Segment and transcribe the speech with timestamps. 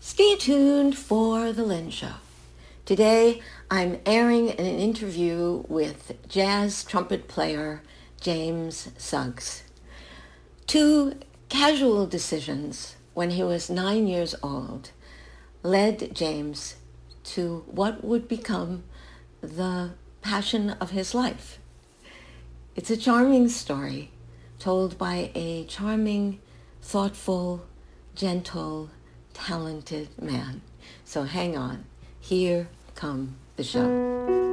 [0.00, 2.14] Stay tuned for The Lynn Show.
[2.84, 7.82] Today, I'm airing an interview with jazz trumpet player
[8.20, 9.64] James Suggs.
[10.68, 11.14] Two
[11.48, 14.92] casual decisions when he was nine years old
[15.64, 16.76] led James
[17.24, 18.84] to what would become
[19.40, 21.58] the passion of his life.
[22.76, 24.12] It's a charming story
[24.60, 26.38] told by a charming,
[26.80, 27.66] thoughtful,
[28.14, 28.90] gentle,
[29.38, 30.60] talented man.
[31.04, 31.84] So hang on.
[32.20, 34.47] Here come the show.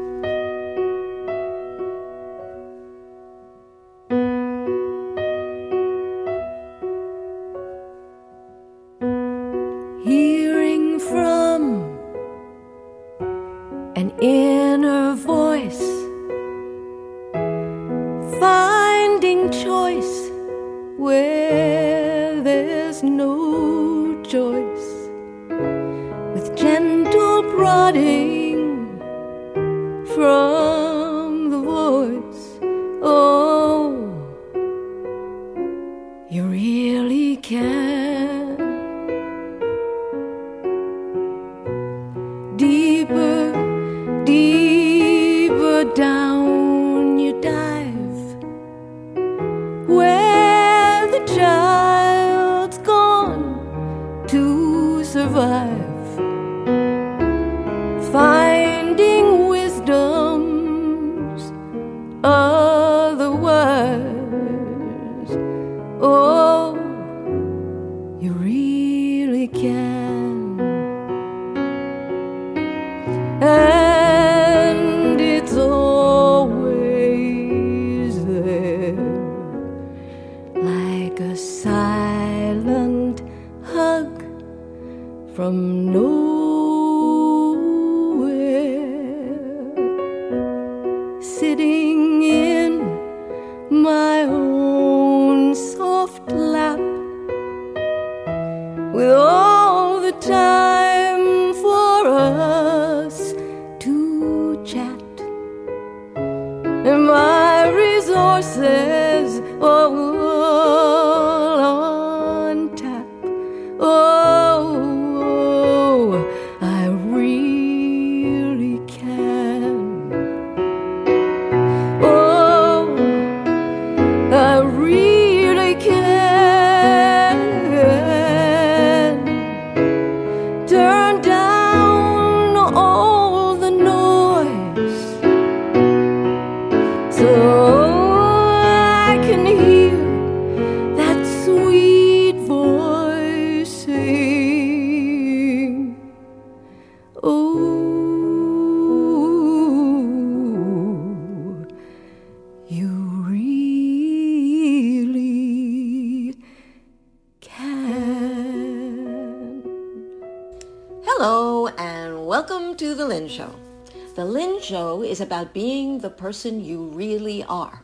[164.65, 167.83] Is about being the person you really are,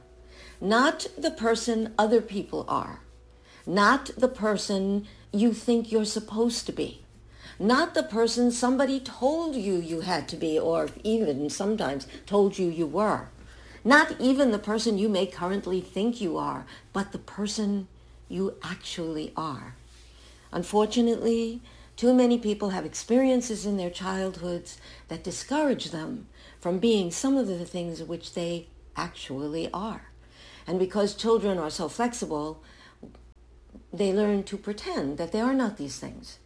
[0.59, 3.01] not the person other people are,
[3.67, 7.03] not the person you think you're supposed to be,
[7.59, 12.67] not the person somebody told you you had to be, or even sometimes told you
[12.67, 13.27] you were,
[13.83, 17.87] not even the person you may currently think you are, but the person
[18.27, 19.75] you actually are.
[20.51, 21.61] Unfortunately,
[21.95, 26.25] too many people have experiences in their childhoods that discourage them
[26.61, 30.11] from being some of the things which they actually are.
[30.67, 32.63] And because children are so flexible,
[33.91, 36.38] they learn to pretend that they are not these things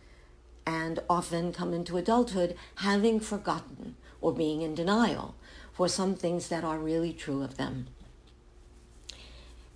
[0.66, 5.36] and often come into adulthood having forgotten or being in denial
[5.74, 7.88] for some things that are really true of them.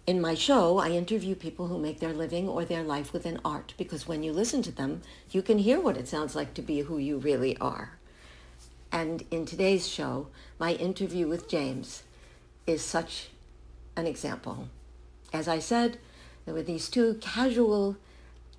[0.07, 3.73] In my show, I interview people who make their living or their life within art
[3.77, 6.79] because when you listen to them, you can hear what it sounds like to be
[6.79, 7.99] who you really are.
[8.91, 10.27] And in today's show,
[10.57, 12.03] my interview with James
[12.65, 13.30] is such
[13.95, 14.68] an example.
[15.31, 15.97] As I said,
[16.45, 17.97] there were these two casual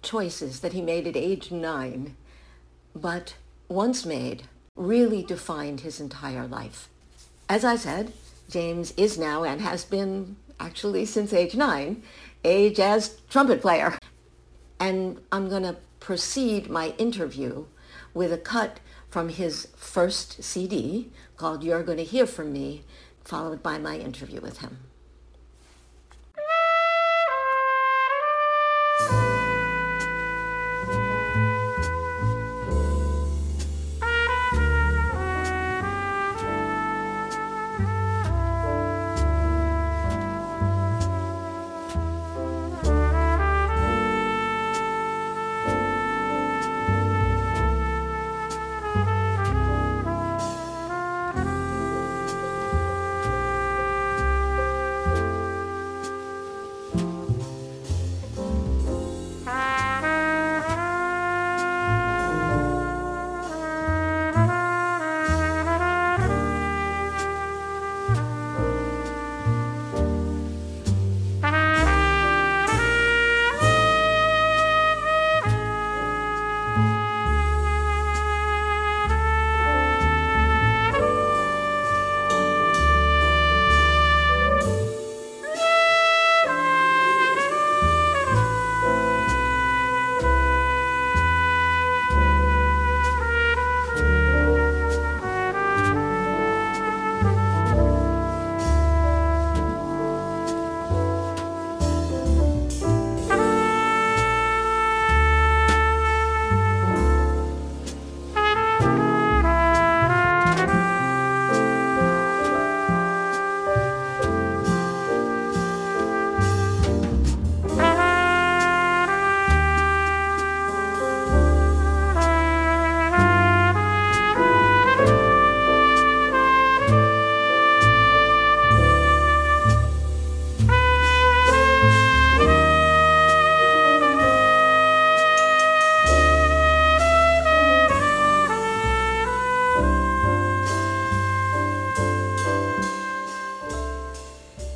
[0.03, 2.17] choices that he made at age nine,
[2.95, 3.35] but
[3.69, 4.45] once made,
[4.77, 6.89] really defined his entire life.
[7.49, 8.13] As I said,
[8.49, 12.03] James is now and has been actually since age nine
[12.45, 13.99] a jazz trumpet player.
[14.79, 17.67] And I'm going to proceed my interview
[18.15, 18.81] with a cut
[19.11, 22.85] from his first CD called You're Going to Hear From Me,
[23.25, 24.79] followed by my interview with him.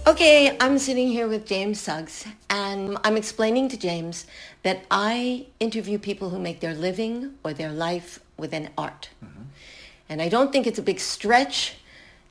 [0.07, 4.27] Okay, I'm sitting here with James Suggs, and I'm explaining to James
[4.63, 9.09] that I interview people who make their living or their life within art.
[9.25, 9.45] Mm-hmm.
[10.11, 11.77] And I don't think it's a big stretch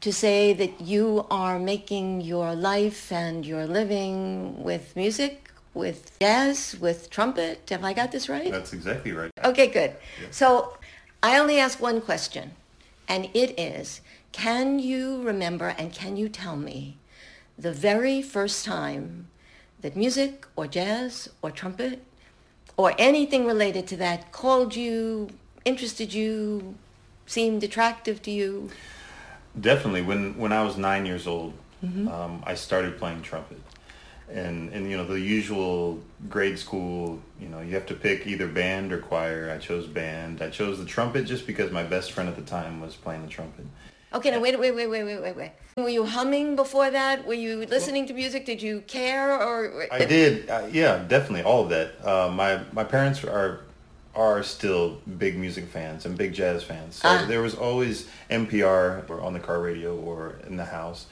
[0.01, 6.77] to say that you are making your life and your living with music, with jazz,
[6.79, 7.67] with trumpet.
[7.71, 8.51] Have I got this right?
[8.51, 9.31] That's exactly right.
[9.43, 9.95] Okay, good.
[10.29, 10.77] So
[11.23, 12.51] I only ask one question,
[13.07, 16.97] and it is, can you remember and can you tell me
[17.57, 19.27] the very first time
[19.81, 22.03] that music or jazz or trumpet
[22.77, 25.29] or anything related to that called you,
[25.65, 26.75] interested you,
[27.25, 28.69] seemed attractive to you?
[29.59, 30.01] Definitely.
[30.01, 31.53] When when I was nine years old,
[31.83, 32.07] Mm-hmm.
[32.07, 33.59] um, I started playing trumpet,
[34.31, 35.99] and and you know the usual
[36.29, 37.19] grade school.
[37.41, 39.51] You know you have to pick either band or choir.
[39.51, 40.41] I chose band.
[40.41, 43.27] I chose the trumpet just because my best friend at the time was playing the
[43.27, 43.65] trumpet.
[44.13, 45.51] Okay, now wait, wait, wait, wait, wait, wait, wait.
[45.75, 47.25] Were you humming before that?
[47.25, 48.45] Were you listening to music?
[48.45, 49.87] Did you care or?
[49.91, 50.47] I did.
[50.49, 51.93] Uh, yeah, definitely all of that.
[52.05, 53.61] Uh, my my parents are
[54.15, 56.97] are still big music fans and big jazz fans.
[56.97, 57.25] So Ah.
[57.27, 61.07] there was always NPR or on the car radio or in the house,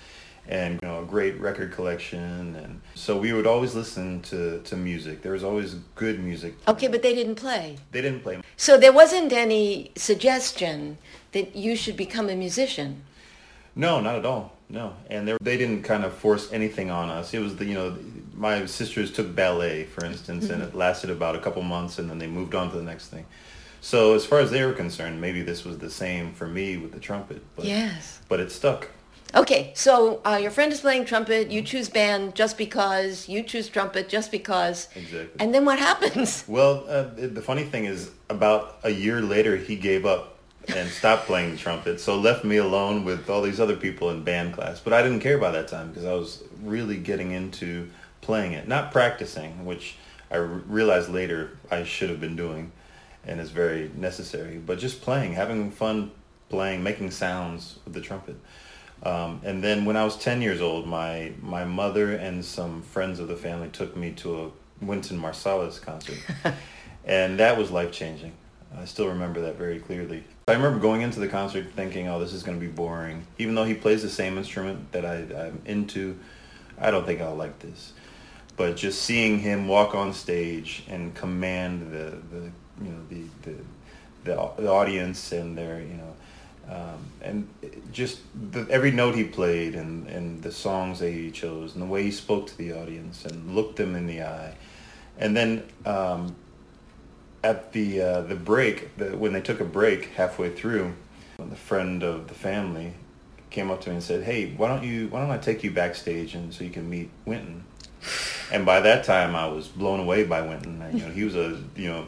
[0.47, 4.75] and you know a great record collection, and so we would always listen to to
[4.75, 5.21] music.
[5.21, 6.55] There was always good music.
[6.67, 7.77] Okay, but they didn't play.
[7.91, 8.41] They didn't play.
[8.57, 10.97] So there wasn't any suggestion
[11.31, 13.03] that you should become a musician.
[13.75, 14.53] No, not at all.
[14.69, 17.33] No, and they they didn't kind of force anything on us.
[17.33, 17.97] It was the you know
[18.33, 20.77] my sisters took ballet, for instance, and it mm-hmm.
[20.77, 23.25] lasted about a couple months, and then they moved on to the next thing.
[23.81, 26.91] So as far as they were concerned, maybe this was the same for me with
[26.91, 27.41] the trumpet.
[27.55, 28.19] But, Yes.
[28.29, 28.89] But it stuck.
[29.33, 31.51] Okay, so uh, your friend is playing trumpet.
[31.51, 33.29] You choose band just because.
[33.29, 34.89] You choose trumpet just because.
[34.95, 35.29] Exactly.
[35.39, 36.43] And then what happens?
[36.51, 41.27] Well, uh, the funny thing is, about a year later, he gave up and stopped
[41.27, 44.79] playing the trumpet, so left me alone with all these other people in band class.
[44.79, 47.89] But I didn't care by that time because I was really getting into
[48.21, 49.95] playing it, not practicing, which
[50.29, 52.71] I r- realized later I should have been doing,
[53.25, 54.57] and is very necessary.
[54.57, 56.11] But just playing, having fun
[56.49, 58.35] playing, making sounds with the trumpet.
[59.03, 63.19] Um, and then when I was 10 years old, my, my mother and some friends
[63.19, 64.51] of the family took me to a
[64.85, 66.17] Wynton Marsalis concert.
[67.05, 68.33] and that was life-changing.
[68.77, 70.23] I still remember that very clearly.
[70.47, 73.25] I remember going into the concert thinking, oh, this is going to be boring.
[73.37, 76.17] Even though he plays the same instrument that I, I'm into,
[76.79, 77.93] I don't think I'll like this.
[78.55, 83.55] But just seeing him walk on stage and command the, the you know, the, the,
[84.23, 86.15] the, the audience and their, you know,
[86.69, 87.47] um, and
[87.91, 88.19] just
[88.51, 92.03] the, every note he played and, and the songs that he chose and the way
[92.03, 94.55] he spoke to the audience and looked them in the eye.
[95.17, 96.35] And then um,
[97.43, 100.93] at the uh, the break, the, when they took a break halfway through,
[101.37, 102.93] the friend of the family
[103.49, 105.71] came up to me and said, "Hey, why don't you why don't I take you
[105.71, 107.65] backstage and so you can meet Wynton?"
[108.51, 110.83] And by that time, I was blown away by Wynton.
[110.93, 112.07] You know, he was a you know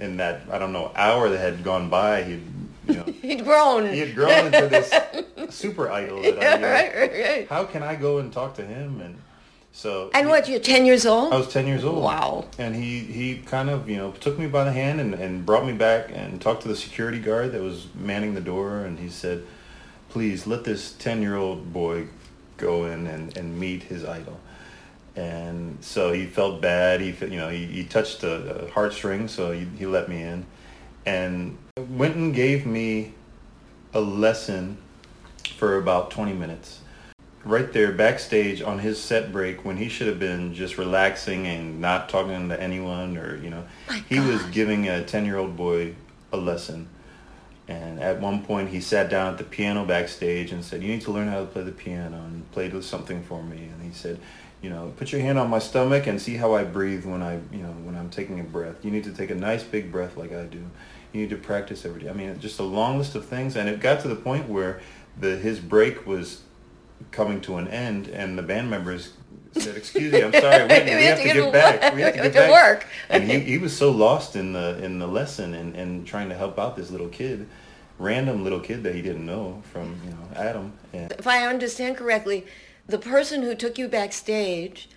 [0.00, 2.40] in that I don't know hour that had gone by, he
[2.88, 3.92] you know He'd grown.
[3.92, 4.92] he had grown into this
[5.54, 7.48] super idol that I right, right, right.
[7.48, 9.16] how can I go and talk to him and
[9.72, 11.32] so And he- what, you're 10 years old?
[11.32, 12.02] I was 10 years old.
[12.02, 12.46] Wow.
[12.58, 15.64] And he, he kind of, you know, took me by the hand and, and brought
[15.66, 18.78] me back and talked to the security guard that was manning the door.
[18.80, 19.44] And he said,
[20.08, 22.06] please let this 10-year-old boy
[22.56, 24.40] go in and, and meet his idol.
[25.14, 27.00] And so he felt bad.
[27.00, 30.46] He, you know, he, he touched a, a heartstring, so he, he let me in.
[31.08, 31.56] And
[31.88, 33.14] Wynton gave me
[33.94, 34.76] a lesson
[35.56, 36.80] for about 20 minutes.
[37.44, 41.80] Right there backstage on his set break when he should have been just relaxing and
[41.80, 45.56] not talking to anyone or you know My he was giving a 10 year old
[45.56, 45.94] boy
[46.30, 46.88] a lesson.
[47.68, 51.02] And at one point he sat down at the piano backstage and said you need
[51.02, 53.70] to learn how to play the piano and played with something for me.
[53.72, 54.18] And he said
[54.62, 57.34] you know put your hand on my stomach and see how i breathe when i
[57.52, 58.84] you know when i'm taking a breath.
[58.84, 60.64] You need to take a nice big breath like i do.
[61.12, 62.10] You need to practice every day.
[62.10, 64.80] I mean just a long list of things and it got to the point where
[65.18, 66.42] the his break was
[67.10, 69.12] coming to an end and the band members
[69.52, 71.94] said excuse me i'm sorry we, we have to get back.
[71.94, 72.50] we have to get to back.
[72.50, 72.86] work.
[73.08, 76.34] and he, he was so lost in the in the lesson and, and trying to
[76.34, 77.48] help out this little kid
[77.98, 81.96] random little kid that he didn't know from you know adam and If I understand
[81.96, 82.46] correctly,
[82.88, 84.88] the person who took you backstage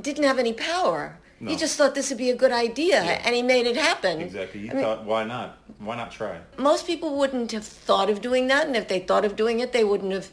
[0.00, 1.18] didn't have any power.
[1.46, 3.20] He just thought this would be a good idea, Yeah.
[3.22, 4.22] and he made it happen.
[4.22, 8.22] exactly he I mean, why not why not try most people wouldn't have thought of
[8.22, 10.30] doing that, and if they thought of doing it, they wouldn't have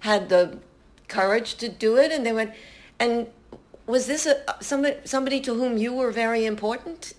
[0.00, 0.58] had the
[1.06, 2.10] courage to do it.
[2.12, 2.52] And they went,
[2.98, 3.26] and
[3.86, 7.12] was this a somebody somebody to whom you were very important?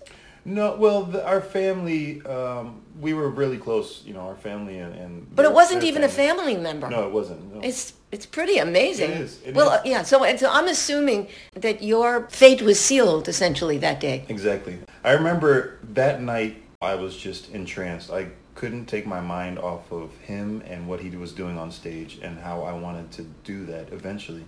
[0.46, 4.02] No, well, the, our family, um, we were really close.
[4.06, 4.94] You know, our family and.
[4.94, 6.54] and But it wasn't even a family.
[6.54, 6.88] family member.
[6.88, 7.52] No, it wasn't.
[7.52, 7.60] No.
[7.62, 9.10] It's it's pretty amazing.
[9.10, 9.78] It is, it well, is.
[9.80, 10.02] uh, yeah.
[10.02, 14.24] So, and so I'm assuming that your fate was sealed essentially that day.
[14.28, 14.78] Exactly.
[15.02, 18.12] I remember that night I was just entranced.
[18.12, 22.20] I couldn't take my mind off of him and what he was doing on stage
[22.22, 24.44] and how I wanted to do that eventually.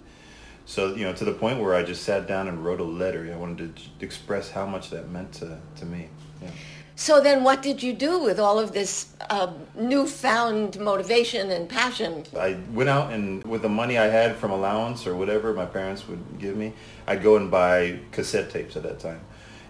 [0.68, 3.26] So, you know, to the point where I just sat down and wrote a letter.
[3.32, 6.10] I wanted to express how much that meant to, to me.
[6.42, 6.50] Yeah.
[6.94, 12.24] So then, what did you do with all of this uh, newfound motivation and passion?
[12.38, 16.06] I went out and with the money I had from allowance or whatever my parents
[16.06, 16.74] would give me,
[17.06, 19.22] I'd go and buy cassette tapes at that time,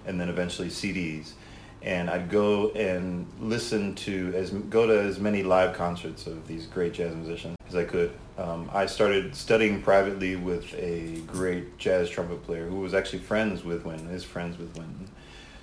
[0.05, 1.35] and then eventually CDs,
[1.83, 6.67] and I'd go and listen to as go to as many live concerts of these
[6.67, 8.13] great jazz musicians as I could.
[8.37, 13.65] Um, I started studying privately with a great jazz trumpet player who was actually friends
[13.65, 15.09] with Wynton, his friends with Wynton.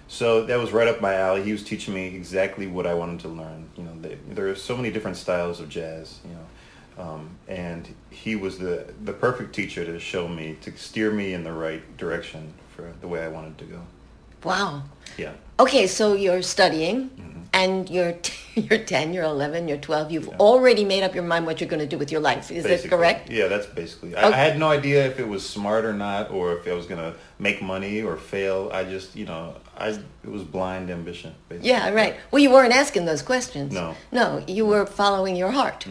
[0.08, 1.42] So that was right up my alley.
[1.44, 3.70] He was teaching me exactly what I wanted to learn.
[3.76, 6.20] You know, they, there are so many different styles of jazz.
[6.24, 11.12] You know, um, and he was the the perfect teacher to show me to steer
[11.12, 13.82] me in the right direction for the way I wanted to go.
[14.46, 14.84] Wow.
[15.18, 17.42] Yeah, Okay, so you're studying, Mm-hmm.
[17.54, 18.16] and you're
[18.56, 20.12] you're 10, you're 11, you're 12.
[20.12, 20.38] You've Yeah.
[20.40, 22.52] already made up your mind what you're going to do with your life.
[22.52, 23.30] Is that correct?
[23.30, 24.16] Yeah, that's basically.
[24.16, 24.34] I, Okay.
[24.38, 27.14] I had no idea if it was smart or not, or if I was gonna
[27.40, 28.70] make money or fail.
[28.80, 29.88] I just, you know, I
[30.28, 31.32] it was blind ambition.
[31.50, 31.70] Basically.
[31.70, 32.14] Yeah, right.
[32.32, 33.74] Well, you weren't asking those questions.
[33.74, 33.96] No.
[34.12, 35.86] No, you were following your heart.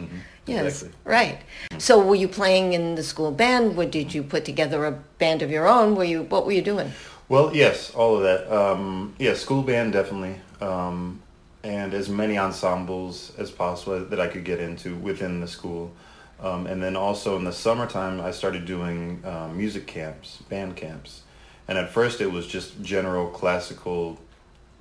[0.47, 0.91] Yes, exactly.
[1.17, 1.39] right.
[1.87, 3.75] So were you playing in the school band?
[3.77, 5.95] What did you put together a band of your own?
[5.97, 6.91] Were you what were you doing?
[7.27, 8.51] Well, yes, all of that.
[8.51, 11.23] Um, yeah, school band definitely, um,
[11.63, 15.91] and as many ensembles as possible that I could get into within the school.
[16.39, 21.21] Um, and then also in the summertime, I started doing um, music camps, band camps.
[21.67, 24.19] And at first, it was just general classical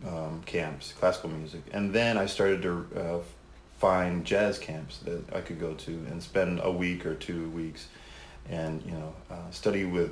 [0.07, 1.63] um, camps, classical music.
[1.73, 3.19] And then I started to uh,
[3.79, 7.89] find jazz camps that I could go to and spend a week or two weeks,
[8.51, 10.11] and you know, uh, study with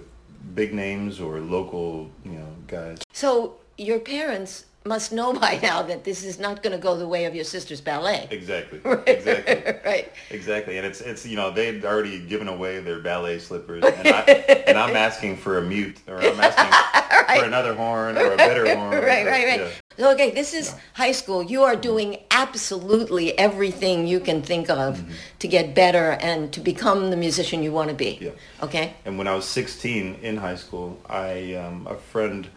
[0.55, 2.99] big names or local, you know, guys.
[3.13, 7.09] So your parents must know by now that this is not going to go the
[7.09, 8.29] way of your sister's ballet.
[8.31, 8.81] Exactly.
[9.07, 9.75] Exactly.
[9.85, 10.13] right.
[10.31, 10.79] Exactly.
[10.79, 14.21] And it's it's you know they'd already given away their ballet slippers, and I
[14.67, 18.75] and I'm asking for a mute, or I'm asking for another horn or a better
[18.77, 18.93] horn.
[18.93, 19.61] Right, right, right.
[19.61, 19.69] Yeah.
[19.99, 21.43] So, okay, this is high school.
[21.43, 25.03] You are doing absolutely everything you can think of
[25.39, 28.15] to get better and to become the musician you want to be.
[28.15, 28.25] Mm-hmm.
[28.25, 28.65] Yeah.
[28.65, 28.95] Okay?
[29.05, 32.49] And when I was 16 in high school, I um, a friend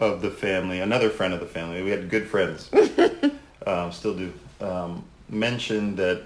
[0.00, 2.70] of the family, another friend of the family, we had good friends,
[3.66, 6.22] um, still do, um, mentioned that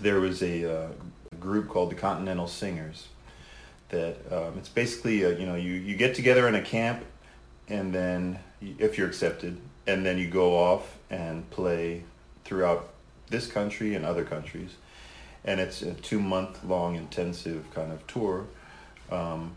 [0.00, 0.88] there was a uh,
[1.38, 3.08] group called the Continental Singers.
[3.90, 7.04] That um, it's basically a, you know you, you get together in a camp,
[7.68, 12.02] and then if you're accepted, and then you go off and play
[12.44, 12.90] throughout
[13.28, 14.76] this country and other countries
[15.46, 18.46] and it's a two month long intensive kind of tour.
[19.10, 19.52] Um,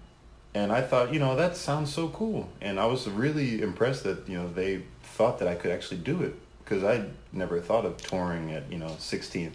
[0.53, 2.50] and I thought, you know, that sounds so cool.
[2.62, 6.21] And I was really impressed that, you know, they thought that I could actually do
[6.21, 9.53] it because I never thought of touring at, you know, 16.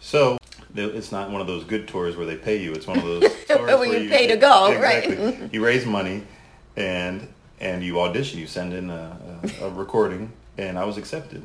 [0.00, 0.38] So
[0.74, 2.72] it's not one of those good tours where they pay you.
[2.72, 5.52] It's one of those tours Where you pay to go, right.
[5.52, 6.22] You raise money
[6.76, 7.28] and
[7.60, 8.38] and you audition.
[8.38, 9.16] You send in a,
[9.60, 11.42] a, a recording, and I was accepted.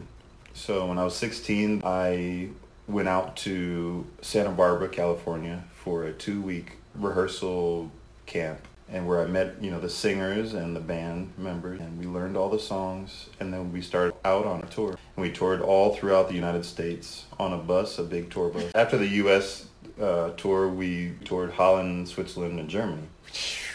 [0.54, 2.50] So when I was 16, I
[2.88, 7.90] went out to Santa Barbara, California for a two-week rehearsal
[8.26, 12.06] camp and where I met, you know, the singers and the band members and we
[12.06, 14.98] learned all the songs and then we started out on a tour.
[15.16, 18.72] And we toured all throughout the United States on a bus, a big tour bus.
[18.76, 19.68] After the US
[20.00, 23.08] uh, tour, we toured Holland, Switzerland, and Germany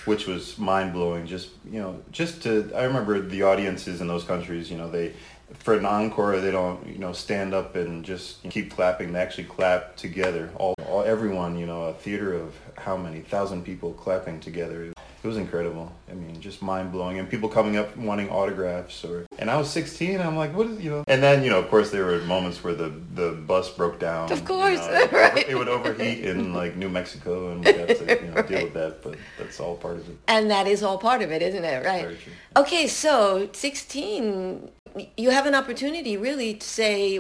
[0.07, 1.27] which was mind blowing.
[1.27, 4.71] Just you know, just to I remember the audiences in those countries.
[4.71, 5.13] You know, they
[5.55, 9.13] for an encore they don't you know stand up and just keep clapping.
[9.13, 10.51] They actually clap together.
[10.57, 14.93] All, all everyone you know a theater of how many thousand people clapping together.
[15.27, 15.91] It was incredible.
[16.09, 19.05] I mean, just mind blowing, and people coming up wanting autographs.
[19.05, 20.21] Or and I was 16.
[20.21, 21.05] I'm like, what is you know?
[21.09, 24.31] And then you know, of course, there were moments where the the bus broke down.
[24.31, 25.49] Of you course, know, it, right.
[25.49, 28.75] it would overheat in like New Mexico, and we had to you know, deal with
[28.75, 29.03] that.
[29.03, 30.17] But that's all part of it.
[30.29, 31.85] And that is all part of it, isn't it?
[31.85, 32.17] Right.
[32.57, 34.71] Okay, so 16,
[35.17, 37.19] you have an opportunity really to say,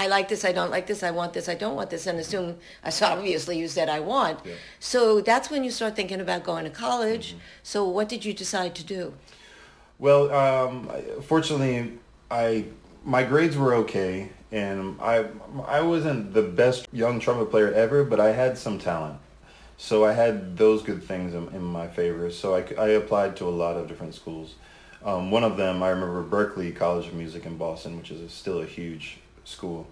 [0.00, 2.18] I like this, I don't like this, I want this, I don't want this, and
[2.18, 2.56] assume,
[2.88, 4.38] so obviously you said I want.
[4.46, 4.54] Yeah.
[4.78, 7.26] So that's when you start thinking about going to college.
[7.32, 7.38] Mm-hmm.
[7.62, 9.12] So what did you decide to do?
[9.98, 10.88] Well, um,
[11.20, 11.98] fortunately,
[12.30, 12.64] I
[13.04, 15.26] my grades were okay, and I
[15.66, 19.18] I wasn't the best young trumpet player ever, but I had some talent.
[19.76, 22.30] So I had those good things in, in my favor.
[22.30, 24.54] So I applied to a lot of different schools.
[25.04, 28.28] Um, one of them, I remember Berklee College of Music in Boston, which is a,
[28.28, 29.18] still a huge
[29.50, 29.86] school,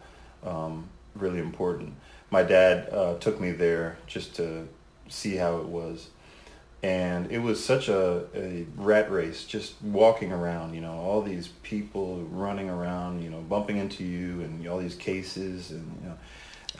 [0.45, 1.95] um, really important.
[2.31, 4.69] My dad uh, took me there just to
[5.09, 6.09] see how it was.
[6.81, 11.49] And it was such a, a rat race, just walking around, you know, all these
[11.65, 16.19] people running around, you know, bumping into you and all these cases and, you know,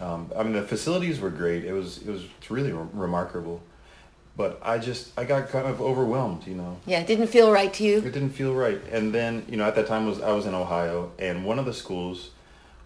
[0.07, 1.65] um, I mean, the facilities were great.
[1.65, 3.61] It was, it was really re- remarkable
[4.39, 6.79] but I just I got kind of overwhelmed, you know.
[6.87, 7.99] Yeah, it didn't feel right to you.
[7.99, 8.81] It didn't feel right.
[8.93, 11.67] And then, you know, at that time was I was in Ohio and one of
[11.67, 12.31] the schools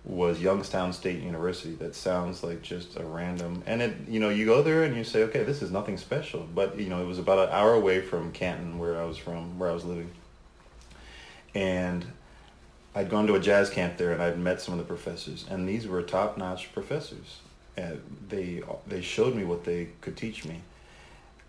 [0.05, 1.75] was Youngstown State University.
[1.75, 5.05] That sounds like just a random and it you know, you go there and you
[5.05, 6.47] say, Okay, this is nothing special.
[6.55, 9.59] But you know, it was about an hour away from Canton where I was from,
[9.59, 10.11] where I was living.
[11.55, 12.05] And
[12.95, 15.69] I'd gone to a jazz camp there and I'd met some of the professors and
[15.69, 17.39] these were top notch professors.
[17.77, 20.63] And they they showed me what they could teach me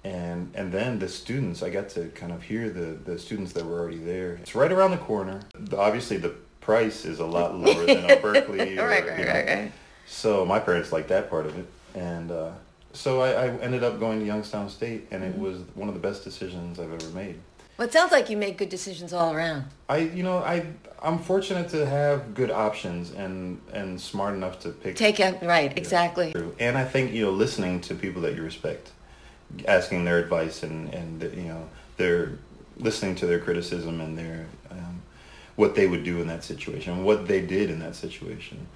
[0.03, 3.65] and and then the students i got to kind of hear the the students that
[3.65, 5.41] were already there it's right around the corner
[5.77, 6.33] obviously the
[6.63, 9.31] price is a lot lower than a berklee or, right, right, you know.
[9.31, 9.71] right, right.
[10.07, 12.51] so my parents liked that part of it and uh,
[12.93, 15.41] so I, I, ended up going to youngstown state and it mm-hmm.
[15.41, 17.39] was one of the best decisions i've ever made
[17.77, 19.65] well, it sounds like you made good decisions all around.
[19.89, 20.67] I, you know, I,
[21.01, 24.95] I'm fortunate to have good options and and smart enough to pick.
[24.95, 26.35] Take it right, exactly.
[26.59, 28.91] And I think you know, listening to people that you respect
[29.67, 32.33] asking their advice and and you know they're
[32.77, 34.92] listening to their criticism and their um,
[35.55, 38.67] what they would do in that situation, what they did in that situation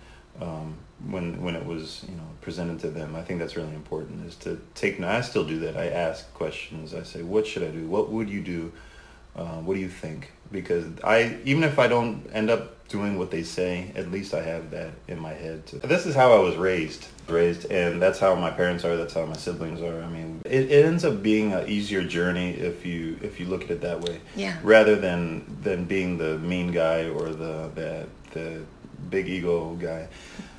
[0.41, 3.15] um, when when it was you know presented to them.
[3.15, 4.99] I think that's really important is to take.
[5.01, 5.77] I still do that.
[5.77, 6.93] I ask questions.
[6.93, 7.85] I say, what should I do?
[7.87, 8.71] What would you do?
[9.35, 10.31] Uh, what do you think?
[10.51, 14.41] Because I even if I don't end up doing what they say, at least I
[14.41, 15.65] have that in my head.
[15.67, 18.95] To, this is how I was raised, raised, and that's how my parents are.
[18.95, 20.01] That's how my siblings are.
[20.01, 23.63] I mean, it, it ends up being an easier journey if you if you look
[23.63, 24.21] at it that way.
[24.35, 24.57] Yeah.
[24.63, 28.61] Rather than than being the mean guy or the the the
[29.09, 30.07] big ego guy.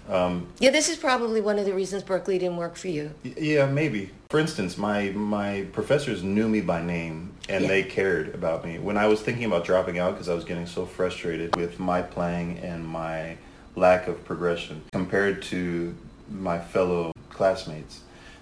[0.08, 3.12] Um, yeah, this is probably one of the reasons Berklee didn't work for you.
[3.22, 4.10] Yeah, maybe.
[4.30, 7.68] For instance, my my professors knew me by name and yeah.
[7.68, 8.78] they cared about me.
[8.78, 12.02] When I was thinking about dropping out because I was getting so frustrated with my
[12.02, 13.36] playing and my
[13.74, 15.94] lack of progression compared to
[16.30, 18.00] my fellow classmates,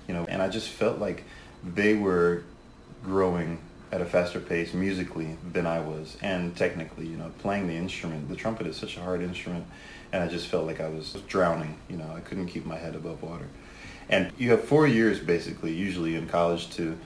[0.09, 1.25] you know, and I just felt like
[1.63, 2.45] they were
[3.05, 3.59] growing
[3.93, 8.29] at a faster pace musically than I was and technically, you know, playing the instrument.
[8.29, 9.67] The trumpet is such a hard instrument
[10.13, 11.79] and I just felt like I was drowning.
[11.89, 13.49] You know, I couldn't keep my head above water.
[14.09, 16.99] And you have four years basically, usually in college, to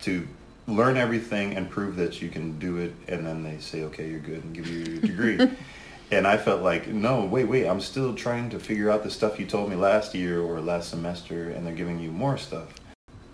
[0.00, 0.26] to
[0.66, 4.20] learn everything and prove that you can do it, and then they say, okay, you're
[4.20, 5.56] good, and give you your degree.
[6.10, 9.38] and I felt like, no, wait, wait, I'm still trying to figure out the stuff
[9.38, 12.68] you told me last year or last semester, and they're giving you more stuff.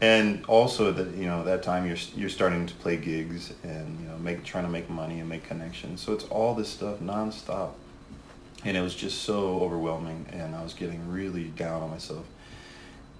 [0.02, 4.08] And also that you know that time you're you're starting to play gigs and you
[4.08, 6.00] know make trying to make money and make connections.
[6.00, 7.72] So it's all this stuff nonstop
[8.64, 12.24] and it was just so overwhelming and i was getting really down on myself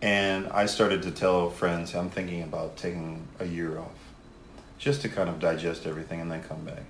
[0.03, 4.00] and i started to tell friends i'm thinking about taking a year off
[4.81, 6.83] just to kind of digest everything and then come back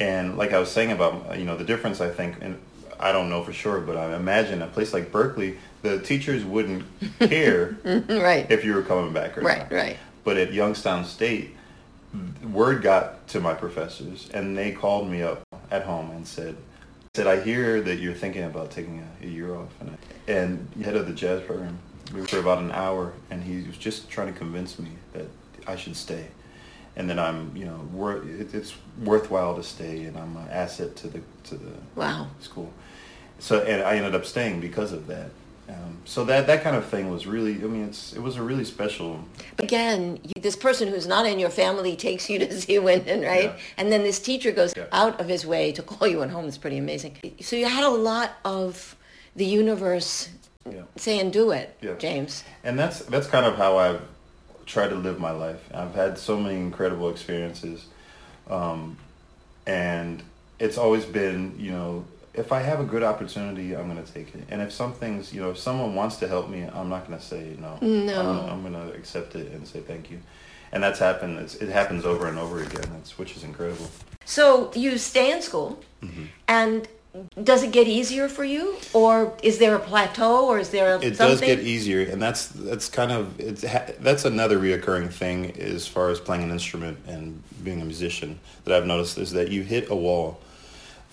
[0.00, 2.58] and like i was saying about you know the difference i think and
[2.98, 6.84] i don't know for sure but i imagine a place like Berklee, the teachers wouldn't
[7.18, 9.72] care right if you were coming back or right not.
[9.72, 9.98] right right.
[10.24, 11.54] but at youngstown state
[12.50, 16.56] word got to my professors and they called me up at home and said
[17.16, 19.70] said, I hear that you're thinking about taking a, a year off.
[19.80, 21.78] And, I, and head of the jazz program,
[22.12, 25.26] we were for about an hour, and he was just trying to convince me that
[25.66, 26.26] I should stay.
[26.96, 30.96] And then I'm, you know, wor- it, it's worthwhile to stay, and I'm an asset
[30.96, 32.28] to the to the wow.
[32.40, 32.72] school.
[33.38, 35.30] So, and I ended up staying because of that.
[35.68, 38.42] Um, so that that kind of thing was really, I mean, it's it was a
[38.42, 39.24] really special.
[39.58, 43.44] Again, you, this person who's not in your family takes you to see Wynton, right?
[43.44, 43.58] Yeah.
[43.76, 44.86] And then this teacher goes yeah.
[44.92, 46.46] out of his way to call you at home.
[46.46, 47.16] It's pretty amazing.
[47.40, 48.94] So you had a lot of
[49.34, 50.28] the universe
[50.70, 50.82] yeah.
[50.96, 54.02] saying, "Do it, James." And that's that's kind of how I've
[54.66, 55.62] tried to live my life.
[55.72, 57.86] I've had so many incredible experiences,
[58.48, 58.98] um,
[59.66, 60.22] and
[60.58, 64.34] it's always been, you know, if I have a good opportunity, I'm going to take
[64.34, 64.44] it.
[64.50, 67.18] And if some things, you know, if someone wants to help me, I'm not going
[67.18, 67.78] to say no.
[67.80, 68.20] No.
[68.20, 70.20] I'm, I'm going to accept it and say thank you.
[70.72, 71.38] And that's happened.
[71.38, 72.84] It's, it happens over and over again.
[72.92, 73.88] That's which is incredible.
[74.24, 76.24] So you stay in school, mm-hmm.
[76.48, 76.88] and
[77.42, 81.00] does it get easier for you, or is there a plateau, or is there a,
[81.00, 81.38] it something?
[81.38, 83.62] does get easier, and that's that's kind of it's
[84.00, 88.76] that's another reoccurring thing as far as playing an instrument and being a musician that
[88.76, 90.40] I've noticed is that you hit a wall,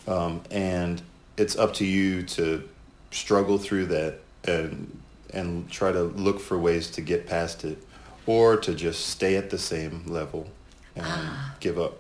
[0.08, 1.02] um, and
[1.38, 2.68] it's up to you to
[3.12, 7.78] struggle through that and and try to look for ways to get past it
[8.26, 10.48] or to just stay at the same level
[10.96, 11.56] and ah.
[11.60, 11.98] give up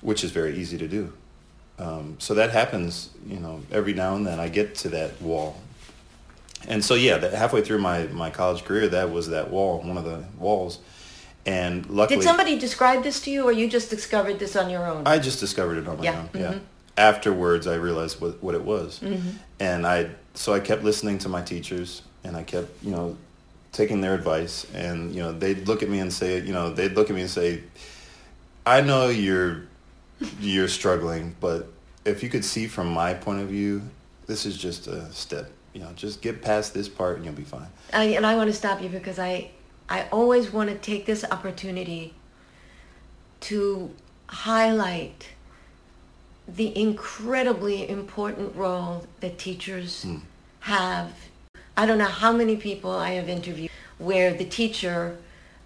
[0.00, 1.12] which is very easy to do.
[1.78, 5.60] Um, so that happens, you know, every now and then I get to that wall.
[6.68, 9.98] And so yeah, that halfway through my, my college career, that was that wall, one
[9.98, 10.78] of the walls.
[11.44, 14.84] And luckily, Did somebody describe this to you, or you just discovered this on your
[14.86, 15.06] own?
[15.06, 16.28] I just discovered it on my Yeah, own.
[16.34, 16.52] Yeah.
[16.54, 16.60] mhm.
[16.98, 19.28] Afterwards, I realized what, what it was, Mm-hmm.
[19.60, 23.16] and I so I kept listening to my teachers, and I kept you know
[23.70, 26.94] taking their advice, and you know they'd look at me and say, you know they'd
[26.94, 27.62] look at me and say,
[28.64, 29.62] I know you're
[30.40, 31.68] you're struggling, but
[32.04, 33.82] if you could see from my point of view,
[34.26, 35.50] this is just a step.
[35.72, 37.66] You know, just get past this part and you'll be fine.
[37.92, 39.50] I, and I want to stop you because I,
[39.88, 42.14] I always want to take this opportunity
[43.40, 43.90] to
[44.28, 45.28] highlight
[46.48, 50.16] the incredibly important role that teachers Hmm.
[50.60, 51.12] have.
[51.76, 55.16] I don't know how many people I have interviewed where the teacher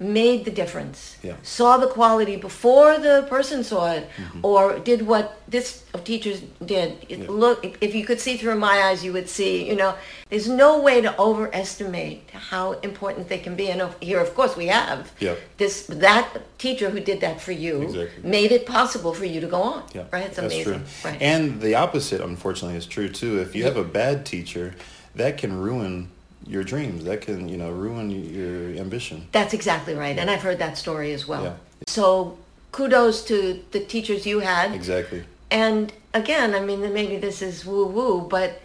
[0.00, 1.34] made the difference, Yeah.
[1.42, 4.40] saw the quality before the person saw it, Mm-hmm.
[4.42, 6.88] or did what this teachers did.
[7.10, 7.26] It Yeah.
[7.28, 9.68] Look, if you could see through my eyes, you would see.
[9.68, 9.94] You know,
[10.30, 13.68] there's no way to overestimate how important they can be.
[13.68, 15.34] And here, of course, we have Yeah.
[15.58, 16.26] this that
[16.58, 18.30] teacher who did that for you Exactly.
[18.38, 19.82] made it possible for you to go on.
[19.94, 20.24] Yeah, right?
[20.26, 20.72] It's that's amazing.
[21.02, 21.10] true.
[21.10, 21.20] Right.
[21.20, 23.38] And the opposite, unfortunately, is true too.
[23.40, 24.74] If you have a bad teacher,
[25.14, 26.08] that can ruin
[26.46, 27.05] your dreams.
[27.05, 29.29] That can, you know, ruin your ambition.
[29.33, 30.18] That's exactly right.
[30.18, 31.44] And I've heard that story as well.
[31.44, 31.55] Yeah.
[31.87, 32.38] So
[32.72, 34.74] kudos to the teachers you had.
[34.74, 35.24] Exactly.
[35.50, 38.61] And again, I mean, maybe this is woo woo, but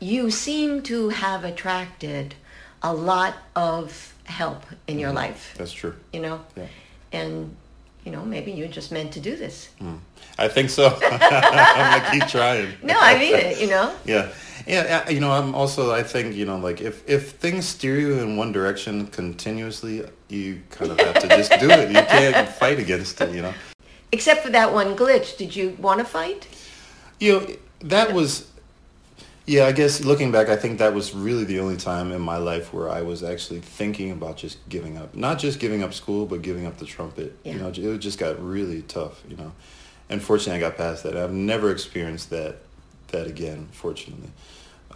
[0.00, 2.34] you seem to have attracted
[2.82, 5.16] a lot of help in your mm-hmm.
[5.16, 5.94] life, That's true.
[6.12, 6.40] you know?
[6.56, 6.66] Yeah.
[7.12, 7.56] And,
[8.08, 9.68] you know, maybe you're just meant to do this.
[9.82, 9.98] Mm.
[10.38, 10.98] I think so.
[11.02, 12.72] I'm gonna keep trying.
[12.82, 13.94] No, I mean it, you know?
[14.06, 14.30] Yeah.
[14.66, 18.18] Yeah, you know, I'm also, I think, you know, like if, if things steer you
[18.18, 21.88] in one direction continuously, you kind of have to just do it.
[21.88, 23.54] You can't fight against it, you know.
[24.12, 25.36] Except for that one glitch.
[25.36, 26.48] Did you want to fight?
[27.20, 27.46] You know,
[27.80, 28.50] that was,
[29.48, 32.36] yeah, I guess looking back, I think that was really the only time in my
[32.36, 35.14] life where I was actually thinking about just giving up.
[35.14, 37.34] Not just giving up school, but giving up the trumpet.
[37.44, 37.54] Yeah.
[37.54, 39.52] You know, it just got really tough, you know.
[40.10, 41.16] And fortunately, I got past that.
[41.16, 42.58] I've never experienced that,
[43.08, 44.30] that again, fortunately.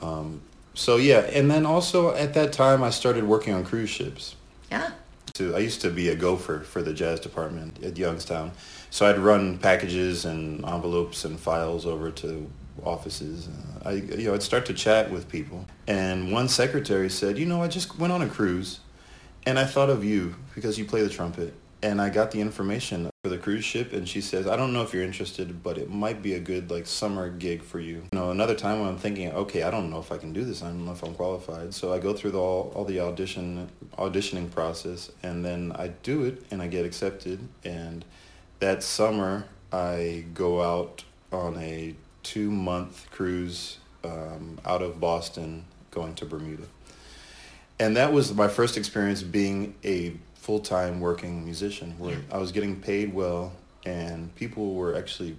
[0.03, 0.43] Um,
[0.75, 4.37] so yeah, and then also at that time, I started working on cruise ships
[4.71, 4.91] Yeah.
[5.41, 8.53] I used to be a gopher for the jazz department at Youngstown.
[8.91, 12.51] So I'd run packages and envelopes and files over to
[12.85, 13.49] offices.
[13.49, 17.47] Uh, I you know I'd start to chat with people, and one secretary said, "You
[17.47, 18.81] know, I just went on a cruise,
[19.47, 21.55] and I thought of you because you play the trumpet."
[21.85, 24.83] And I got the information for the cruise ship, and she says, "I don't know
[24.83, 28.19] if you're interested, but it might be a good like summer gig for you." You
[28.19, 30.63] know, another time when I'm thinking, "Okay, I don't know if I can do this.
[30.63, 33.69] I don't know if I'm qualified." So I go through the, all all the audition
[33.99, 37.41] auditioning process, and then I do it, and I get accepted.
[37.65, 38.05] And
[38.61, 46.15] that summer, I go out on a two month cruise um, out of Boston, going
[46.17, 46.65] to Bermuda.
[47.79, 52.81] And that was my first experience being a full-time working musician where I was getting
[52.81, 53.53] paid well
[53.85, 55.37] and people were actually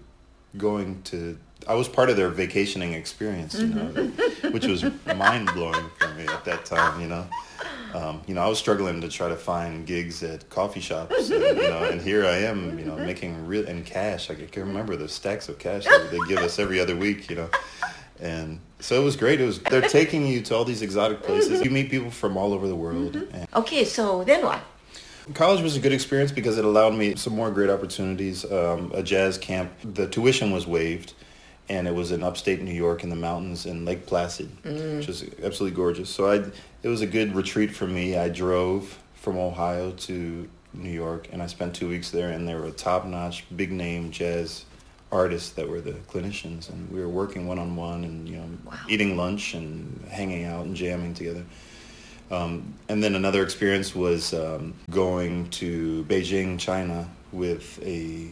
[0.58, 3.88] going to I was part of their vacationing experience, you know,
[4.52, 7.26] which was mind-blowing for me at that time, you know.
[7.94, 11.44] Um, you know, I was struggling to try to find gigs at coffee shops, and,
[11.44, 14.32] you know, and here I am, you know, making real in cash.
[14.32, 17.36] I can remember the stacks of cash that they give us every other week, you
[17.36, 17.50] know.
[18.20, 19.40] And so it was great.
[19.42, 21.64] It was they're taking you to all these exotic places.
[21.64, 23.16] You meet people from all over the world.
[23.16, 24.60] And Okay, so then what?
[25.34, 28.44] college was a good experience because it allowed me some more great opportunities.
[28.52, 29.72] Um, a jazz camp.
[29.84, 31.14] The tuition was waived,
[31.74, 35.24] and it was in upstate New York in the mountains in Lake Placid, which was
[35.44, 36.10] absolutely gorgeous.
[36.10, 36.36] So I,
[36.84, 38.16] it was a good retreat for me.
[38.16, 42.30] I drove from Ohio to New York, and I spent two weeks there.
[42.30, 44.66] And there were top-notch, big-name jazz
[45.12, 48.74] artists that were the clinicians, and we were working one-on-one, and you know, Wow.
[48.90, 51.44] eating lunch and hanging out and jamming together.
[52.32, 58.30] Um, and then another experience was um, going to Beijing, China, with a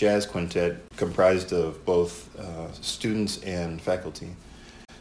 [0.00, 4.34] jazz quintet comprised of both uh, students and faculty.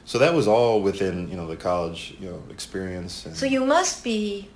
[0.04, 3.26] So that was all within you know the college you know experience.
[3.26, 4.50] And So you must be,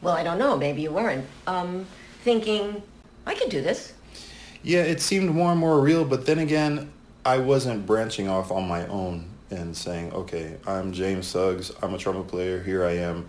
[0.00, 1.84] well, I don't know, maybe you weren't, um,
[2.22, 2.80] thinking,
[3.26, 3.92] I could do this.
[4.62, 6.92] Yeah, it seemed more and more real, but then again,
[7.24, 11.98] I wasn't branching off on my own and saying, okay, I'm James Suggs, I'm a
[11.98, 13.26] trumpet player, here I am.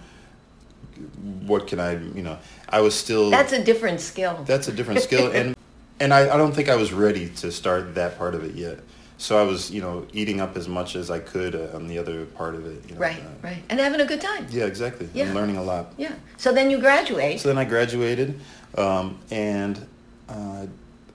[1.47, 3.29] What can I, you know, I was still...
[3.29, 4.43] That's a different skill.
[4.45, 5.55] That's a different skill, and
[5.99, 8.79] and I, I don't think I was ready to start that part of it yet.
[9.17, 11.97] So I was, you know, eating up as much as I could uh, on the
[11.97, 12.88] other part of it.
[12.88, 13.62] You know, right, uh, right.
[13.69, 14.47] And having a good time.
[14.49, 15.09] Yeah, exactly.
[15.13, 15.25] Yeah.
[15.25, 15.93] I'm learning a lot.
[15.97, 16.13] Yeah.
[16.38, 17.41] So then you graduate.
[17.41, 18.39] So then I graduated,
[18.77, 19.85] um, and
[20.29, 20.67] uh,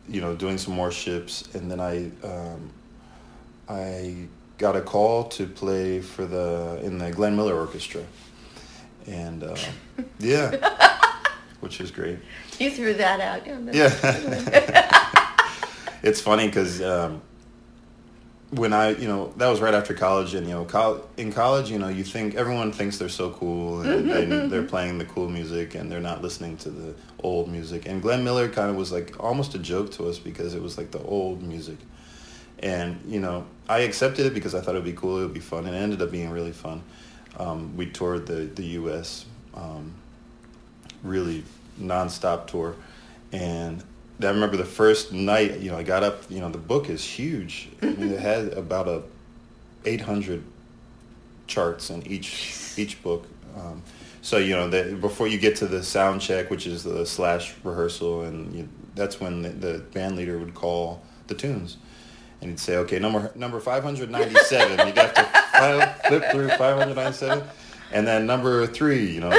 [0.06, 2.70] you know, doing some more ships, and then I um,
[3.70, 4.26] I
[4.58, 8.02] got a call to play for the in the Glenn Miller Orchestra,
[9.06, 9.56] and uh,
[10.18, 11.16] yeah,
[11.60, 12.18] which is great.
[12.58, 13.46] You threw that out.
[13.46, 13.58] Yeah.
[13.72, 15.50] Yeah.
[16.02, 17.20] it's funny because um,
[18.50, 21.70] when I, you know, that was right after college, and you know, col- in college,
[21.70, 25.28] you know, you think everyone thinks they're so cool, and they, they're playing the cool
[25.28, 27.86] music, and they're not listening to the old music.
[27.86, 30.78] And Glenn Miller kind of was like almost a joke to us because it was
[30.78, 31.78] like the old music,
[32.60, 35.34] and you know, I accepted it because I thought it would be cool, it would
[35.34, 36.82] be fun, and it ended up being really fun.
[37.36, 39.26] Um, we toured the the U.S.
[39.54, 39.94] Um,
[41.02, 41.42] really
[41.80, 42.76] nonstop tour,
[43.32, 43.82] and
[44.22, 45.60] I remember the first night.
[45.60, 46.22] You know, I got up.
[46.30, 47.68] You know, the book is huge.
[47.82, 49.02] I mean, it had about a
[49.84, 50.42] eight hundred
[51.46, 53.26] charts in each each book.
[53.56, 53.82] Um,
[54.22, 57.54] so you know, the, before you get to the sound check, which is the slash
[57.62, 61.76] rehearsal, and you, that's when the, the band leader would call the tunes,
[62.40, 64.86] and he'd say, "Okay, number number five hundred ninety seven.
[64.86, 67.44] You'd have to flip through five hundred ninety seven,
[67.92, 69.30] and then number three, you know,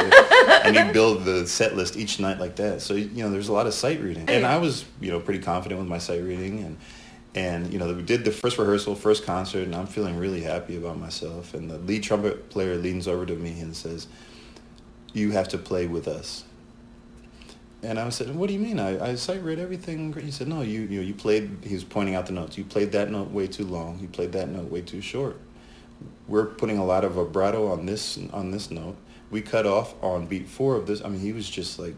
[0.47, 2.81] and you build the set list each night like that.
[2.81, 5.41] So you know, there's a lot of sight reading, and I was you know pretty
[5.41, 6.77] confident with my sight reading, and
[7.35, 10.77] and you know we did the first rehearsal, first concert, and I'm feeling really happy
[10.77, 11.53] about myself.
[11.53, 14.07] And the lead trumpet player leans over to me and says,
[15.13, 16.45] "You have to play with us."
[17.83, 18.79] And I said, "What do you mean?
[18.79, 21.73] I, I sight read everything." great." He said, "No, you you know, you played." He
[21.73, 22.57] was pointing out the notes.
[22.57, 23.99] You played that note way too long.
[23.99, 25.37] You played that note way too short.
[26.27, 28.95] We're putting a lot of vibrato on this on this note.
[29.35, 31.03] We cut off on beat four of this.
[31.03, 31.93] I mean, he was just like,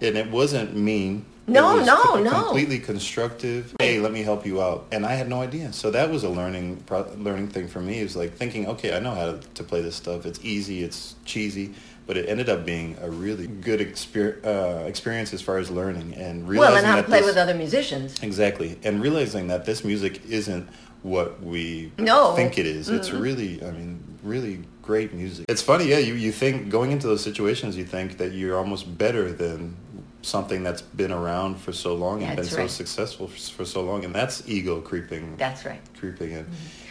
[0.00, 1.26] and it wasn't mean.
[1.46, 2.30] No, no, co- no.
[2.44, 3.74] Completely constructive.
[3.78, 4.86] Hey, let me help you out.
[4.90, 5.70] And I had no idea.
[5.74, 8.00] So that was a learning pro- learning thing for me.
[8.00, 10.24] It was like thinking, okay, I know how to, to play this stuff.
[10.24, 10.82] It's easy.
[10.82, 11.74] It's cheesy.
[12.06, 16.14] But it ended up being a really good exper- uh, experience as far as learning
[16.14, 18.18] and realizing Well, and how to that play this- with other musicians.
[18.22, 18.78] Exactly.
[18.82, 20.66] And realizing that this music isn't
[21.02, 22.32] what we No.
[22.34, 22.88] think it is.
[22.88, 25.44] It's really, I mean, really great music.
[25.48, 28.84] It's funny, yeah, you, you think, going into those situations, you think that you're almost
[28.98, 29.76] better than
[30.22, 33.82] something that's been around for so long and been That's so successful for, for so
[33.82, 34.04] long.
[34.04, 35.80] And that's ego creeping, That's right.
[35.96, 36.44] creeping in.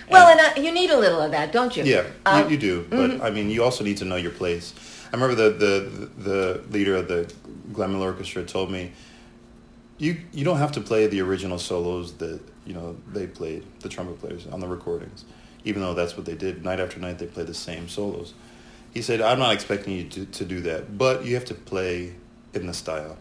[0.09, 1.83] Well, and uh, you need a little of that, don't you?
[1.83, 2.87] Yeah, Um, you, you do.
[2.89, 4.73] But I mean, you also need to know your place.
[5.11, 5.73] I remember the the
[6.29, 6.41] the
[6.75, 7.21] leader of the
[7.73, 8.91] Glenn Miller Orchestra told me,
[9.97, 13.89] you you don't have to play the original solos that you know they played the
[13.89, 15.25] trumpet players on the recordings,
[15.63, 17.19] even though that's what they did night after night.
[17.19, 18.33] They played the same solos.
[18.93, 22.13] He said, I'm not expecting you to, to do that, but you have to play
[22.53, 23.17] in the style.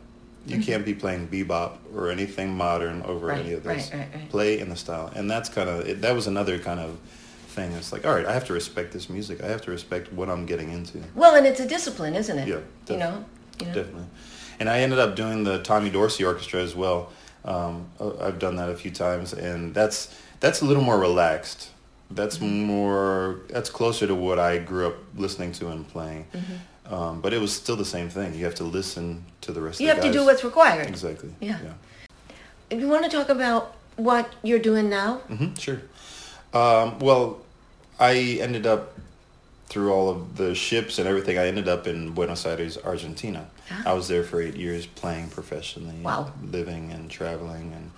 [0.46, 3.90] You can't be playing bebop or anything modern over Right, any of this.
[3.92, 4.31] right, right, right.
[4.31, 6.98] Play in the style, and that's kind of that was another kind of
[7.48, 7.70] thing.
[7.72, 9.42] It's like, all right, I have to respect this music.
[9.42, 11.03] I have to respect what I'm getting into.
[11.14, 12.48] Well, and it's a discipline, isn't it?
[12.48, 13.24] Yeah, You know?
[13.61, 13.74] You know?
[13.74, 14.07] Definitely.
[14.59, 17.12] And I ended up doing the Tommy Dorsey Orchestra as well.
[17.44, 21.70] Um, uh, I've done that a few times, and that's that's a little more relaxed.
[22.11, 22.64] That's Mm-hmm.
[22.64, 26.27] more that's closer to what I grew up listening to and playing.
[26.33, 26.94] Mm-hmm.
[26.94, 28.35] Um, but it was still the same thing.
[28.35, 30.87] You have to listen to the rest You of have the to do what's required.
[30.88, 31.31] exactly.
[31.40, 31.59] Yeah.
[32.71, 35.16] You want to talk about what you're doing now?
[35.29, 35.81] hmm sure.
[36.55, 37.40] Um, well,
[38.01, 38.94] I ended up
[39.68, 41.37] through all of the ships and everything.
[41.38, 43.49] I ended up in Buenos Aires, Argentina.
[43.71, 43.83] Ah.
[43.90, 46.33] I was there for eight years, playing professionally, Wow.
[46.42, 47.90] living and traveling, and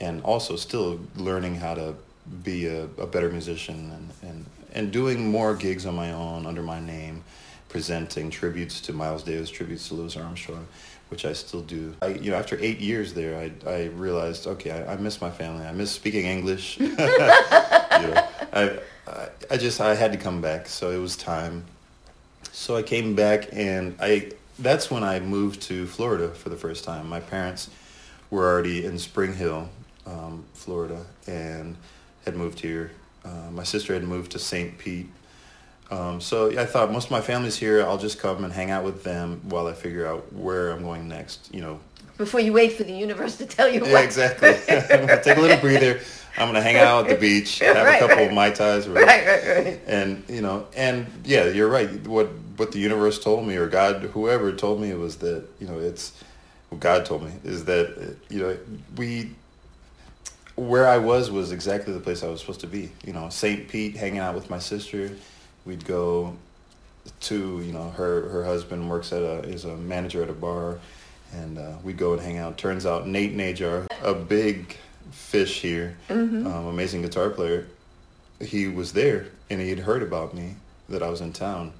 [0.00, 1.94] and also still learning how to
[2.42, 3.90] be a, a better musician
[4.22, 7.22] and, and and doing more gigs on my own under my name,
[7.68, 10.66] presenting tributes to Miles Davis, tributes to Louis Armstrong,
[11.08, 11.94] which I still do.
[12.02, 15.30] I, you know, after eight years there, I, I realized, okay, I, I miss my
[15.30, 15.66] family.
[15.66, 16.78] I miss speaking English.
[16.80, 20.68] you know, I, I, I just, I had to come back.
[20.68, 21.64] So it was time.
[22.52, 26.84] So I came back and I, that's when I moved to Florida for the first
[26.84, 27.08] time.
[27.08, 27.70] My parents
[28.30, 29.68] were already in Spring Hill,
[30.06, 31.76] um, Florida, and
[32.24, 32.90] had moved here.
[33.24, 34.76] Uh, my sister had moved to St.
[34.78, 35.08] Pete.
[35.90, 37.82] Um, so I thought most of my family's here.
[37.82, 41.06] I'll just come and hang out with them while I figure out where I'm going
[41.08, 41.50] next.
[41.54, 41.80] You know,
[42.16, 44.04] Before you wait for the universe to tell you yeah, what.
[44.04, 44.48] exactly.
[44.68, 46.00] I'm gonna take a little breather.
[46.38, 48.28] I'm gonna hang out at the beach, have Right, a couple right.
[48.28, 49.80] of mai tais, Right, right, right.
[49.86, 51.90] and you know, and yeah, you're right.
[52.06, 55.78] What what the universe told me, or God, whoever told me, was that you know,
[55.78, 56.12] it's
[56.70, 58.56] what God told me is that you know
[58.96, 59.32] we
[60.56, 62.90] where I was was exactly the place I was supposed to be.
[63.04, 63.68] You know, St.
[63.68, 65.10] Pete, hanging out with my sister.
[65.64, 66.36] We'd go
[67.20, 70.78] to you know her her husband works at a is a manager at a bar,
[71.32, 72.58] and uh, we'd go and hang out.
[72.58, 74.76] Turns out Nate Najar, a big
[75.10, 77.66] fish here, um, amazing guitar player,
[78.40, 80.56] he was there and he had heard about me
[80.88, 81.72] that I was in town,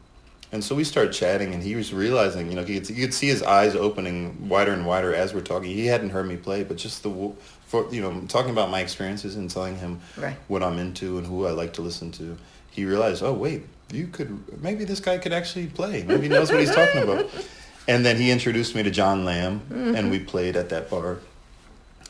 [0.52, 3.14] And so we started chatting, and he was realizing, you know, he could, you could
[3.14, 5.70] see his eyes opening wider and wider as we're talking.
[5.70, 7.32] He hadn't heard me play, but just the,
[7.66, 10.36] for you know, talking about my experiences and telling him Right.
[10.48, 12.36] what I'm into and who I like to listen to,
[12.70, 16.02] he realized, oh wait, you could maybe this guy could actually play.
[16.02, 17.28] Maybe he knows what he's talking about.
[17.88, 19.62] And then he introduced me to John Lamb,
[19.96, 21.18] and we played at that bar.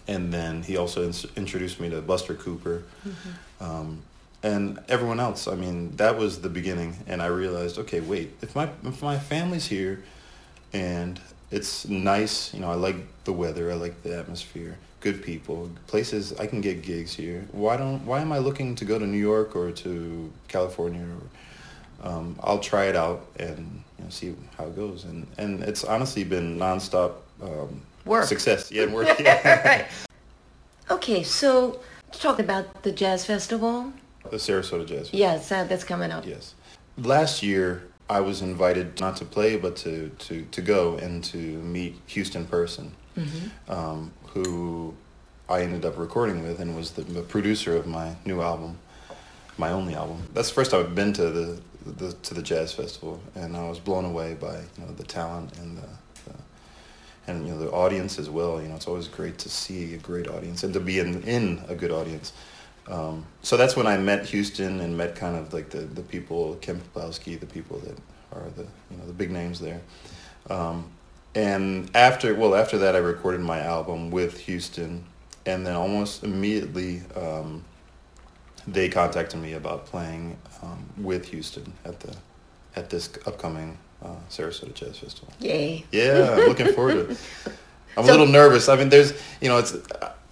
[0.06, 2.82] And then he also ins- introduced me to Buster Cooper,
[3.58, 4.02] um,
[4.42, 5.46] and everyone else.
[5.46, 9.18] I mean, that was the beginning, and I realized, okay, wait, if my if my
[9.18, 10.02] family's here,
[10.72, 15.70] and it's nice, you know, I like the weather, I like the atmosphere, good people,
[15.86, 17.46] places I can get gigs here.
[17.52, 21.04] Why don't why am I looking to go to New York or to California?
[21.04, 25.04] Or, um, I'll try it out and you know, see how it goes.
[25.04, 28.24] And and it's honestly been nonstop um, Work.
[28.24, 28.72] success.
[28.72, 29.08] Yeah, work.
[29.20, 29.68] Yeah.
[29.68, 29.86] right.
[30.90, 33.92] Okay, so let's talk about the jazz festival.
[34.30, 35.10] The Sarasota Jazz.
[35.10, 35.18] Festival.
[35.18, 36.26] Yes, uh, that's coming up.
[36.26, 36.54] Yes.
[36.98, 41.36] Last year, I was invited not to play, but to, to, to go and to
[41.36, 42.92] meet Houston Person,
[43.68, 44.94] um, who
[45.48, 48.78] I ended up recording with and was the, the producer of my new album,
[49.58, 50.22] my only album.
[50.32, 53.68] That's the first time I've been to the, the to the jazz festival, and I
[53.68, 55.88] was blown away by you know the talent and the,
[56.24, 56.34] the
[57.26, 58.62] and you know the audience as well.
[58.62, 61.62] You know, it's always great to see a great audience and to be in in
[61.68, 62.32] a good audience.
[62.88, 66.56] Um, so that's when I met Houston and met kind of like the, the people,
[66.60, 67.96] Ken Peplowski, the people that
[68.32, 69.80] are the you know the big names there.
[70.50, 70.90] Um,
[71.34, 75.04] and after well after that I recorded my album with Houston,
[75.46, 77.64] and then almost immediately um,
[78.66, 82.14] they contacted me about playing um, with Houston at the
[82.74, 85.32] at this upcoming uh, Sarasota Jazz Festival.
[85.38, 85.84] Yay.
[85.92, 87.18] Yeah, looking forward to it.
[87.96, 88.68] I'm So- a little nervous.
[88.68, 89.76] I mean, there's, you know, it's.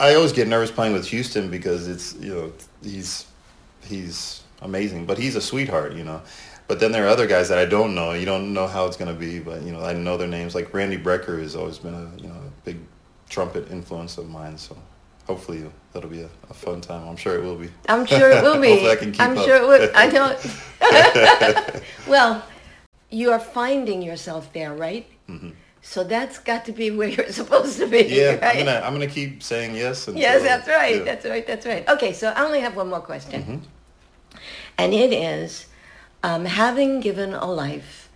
[0.01, 3.27] I always get nervous playing with Houston because it's, you know, he's,
[3.85, 6.23] he's amazing, but he's a sweetheart, you know.
[6.69, 8.13] But then there are other guys that I don't know.
[8.13, 10.55] You don't know how it's gonna be, but you know, I know their names.
[10.55, 12.79] Like Randy Brecker has always been a, you know, a big
[13.29, 14.57] trumpet influence of mine.
[14.57, 14.77] So
[15.27, 17.09] hopefully that'll be a, a fun time.
[17.09, 17.69] I'm sure it will be.
[17.89, 18.89] I'm sure it will be.
[18.89, 19.45] I can keep I'm up.
[19.45, 19.91] sure it will.
[19.95, 21.83] I don't.
[22.09, 22.45] well,
[23.11, 25.07] you are finding yourself there, right?
[25.29, 25.51] Mm-hmm.
[25.83, 28.05] So that's got to be where you're supposed to be.
[28.05, 28.15] Mm-hmm.
[28.15, 28.57] Yeah, right?
[28.57, 30.07] I'm gonna, I'm gonna keep saying yes.
[30.07, 30.97] Until, Yes, that's right.
[30.97, 31.05] yeah.
[31.05, 31.47] That's right.
[31.47, 31.89] That's right.
[31.89, 33.43] Okay, so I only have one more question.
[33.43, 34.39] Mm-hmm.
[34.79, 35.67] And it is
[36.23, 38.11] um, having given a life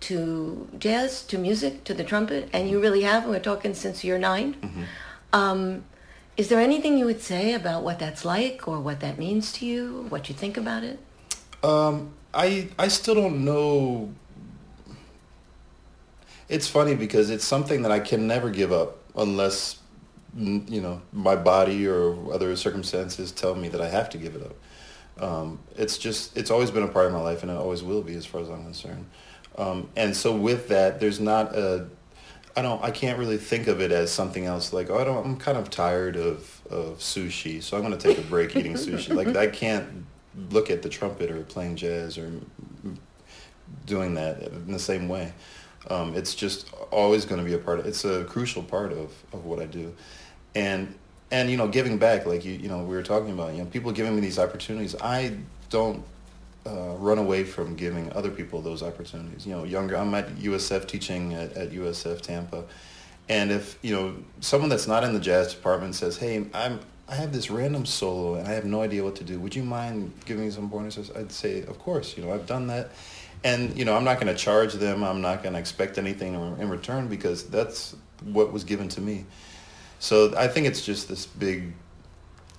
[0.00, 4.04] to jazz, to music, to the trumpet, and you really have, and we're talking since
[4.04, 4.82] you're 9 Mm-hmm.
[5.34, 5.84] Um,
[6.36, 9.66] is there anything you would say about what that's like or what that means to
[9.66, 10.98] you, what you think about it?
[11.62, 14.12] Um, I I still don't know.
[16.48, 19.78] It's funny because it's something that I can never give up unless
[20.36, 24.42] you know my body or other circumstances tell me that I have to give it
[24.42, 24.54] up.
[25.22, 28.02] Um, it's just it's always been a part of my life and it always will
[28.02, 29.06] be as far as I'm concerned.
[29.58, 31.88] Um, and so with that, there's not a
[32.56, 35.24] I don't I can't really think of it as something else like oh I don't
[35.24, 38.74] I'm kind of tired of of sushi so I'm going to take a break eating
[38.74, 40.06] sushi like I can't
[40.50, 42.30] look at the trumpet or playing jazz or
[43.86, 45.32] doing that in the same way
[45.88, 49.12] um, it's just always going to be a part of it's a crucial part of,
[49.32, 49.94] of what I do
[50.54, 50.94] and
[51.30, 53.66] and you know giving back like you you know we were talking about you know
[53.66, 55.36] people giving me these opportunities I
[55.70, 56.04] don't
[56.66, 59.46] uh, run away from giving other people those opportunities.
[59.46, 59.96] You know, younger.
[59.96, 62.64] I'm at USF teaching at, at USF Tampa,
[63.28, 67.16] and if you know someone that's not in the jazz department says, "Hey, I'm I
[67.16, 69.40] have this random solo and I have no idea what to do.
[69.40, 72.68] Would you mind giving me some pointers?" I'd say, "Of course." You know, I've done
[72.68, 72.90] that,
[73.44, 75.02] and you know, I'm not going to charge them.
[75.02, 79.24] I'm not going to expect anything in return because that's what was given to me.
[79.98, 81.72] So I think it's just this big.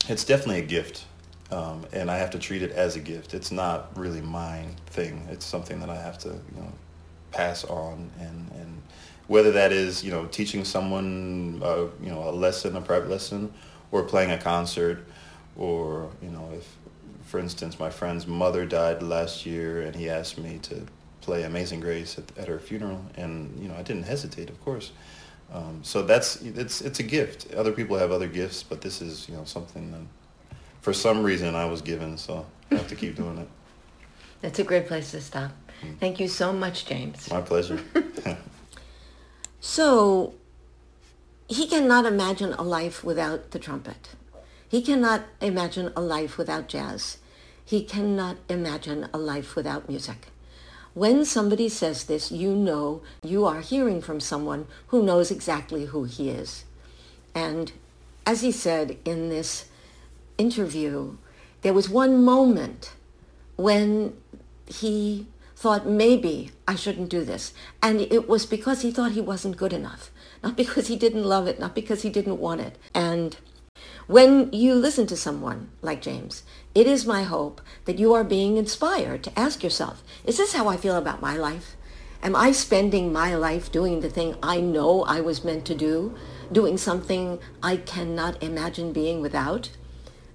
[0.09, 1.05] It's definitely a gift
[1.53, 3.33] um, and I have to treat it as a gift.
[3.33, 5.27] It's not really mine thing.
[5.29, 6.71] It's something that I have to, you know,
[7.31, 8.81] pass on, and and
[9.27, 13.53] whether that is, you know, teaching someone, uh, you know, a lesson, a private lesson,
[13.91, 15.05] or playing a concert,
[15.55, 16.75] or you know, if,
[17.25, 20.85] for instance, my friend's mother died last year, and he asked me to
[21.21, 24.91] play Amazing Grace at, at her funeral, and you know, I didn't hesitate, of course.
[25.51, 27.53] Um, so that's it's it's a gift.
[27.53, 31.55] Other people have other gifts, but this is you know something that for some reason
[31.55, 33.47] I was given, so I have to keep doing it.
[34.41, 35.51] That's a great place to stop.
[35.81, 35.97] Mm.
[35.99, 37.29] Thank you so much, James.
[37.29, 37.79] My pleasure.
[39.63, 40.35] So
[41.47, 44.09] he cannot imagine a life without the trumpet.
[44.73, 47.19] He cannot imagine a life without jazz.
[47.63, 50.29] He cannot imagine a life without music.
[50.95, 56.05] When somebody says this, you know you are hearing from someone who knows exactly who
[56.05, 56.63] he is.
[57.35, 57.71] And
[58.25, 59.65] as he said in this
[60.39, 61.17] interview,
[61.61, 62.93] there was one moment
[63.57, 64.17] when
[64.65, 67.53] he thought maybe I shouldn't do this.
[67.83, 70.09] And it was because he thought he wasn't good enough,
[70.41, 72.75] not because he didn't love it, not because he didn't want it.
[72.95, 73.37] And
[74.07, 76.43] when you listen to someone like James,
[76.75, 80.67] it is my hope that you are being inspired to ask yourself, is this how
[80.67, 81.75] I feel about my life?
[82.21, 86.15] Am I spending my life doing the thing I know I was meant to do,
[86.51, 89.69] doing something I cannot imagine being without?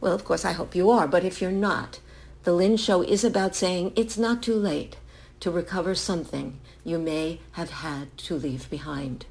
[0.01, 2.01] Well, of course, I hope you are, but if you're not,
[2.45, 4.97] the Lynn Show is about saying it's not too late
[5.41, 9.27] to recover something you may have had to leave behind.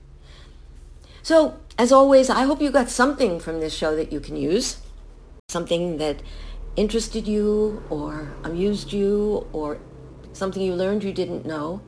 [1.28, 4.78] So, as always, I hope you got something from this show that you can use,
[5.50, 6.22] something that
[6.78, 9.78] interested you or amused you or
[10.32, 11.82] something you learned you didn't know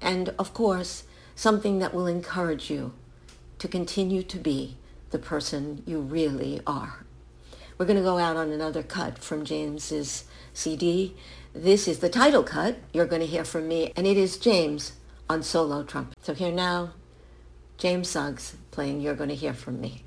[0.00, 1.04] and of course,
[1.36, 2.94] something that will encourage you
[3.60, 4.76] to continue to be
[5.10, 7.04] the person you really are.
[7.78, 11.14] We're going to go out on another cut from James's CD.
[11.54, 14.94] This is the title cut you're going to hear from me, and it is James
[15.30, 16.16] on solo trumpet.
[16.20, 16.94] So here now,
[17.78, 20.02] James Suggs playing You're to Hear From Me.